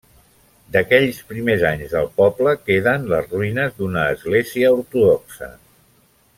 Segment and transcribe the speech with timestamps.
[0.75, 5.55] D'aquells primers anys del poble queden les ruïnes d'una església ortodoxa.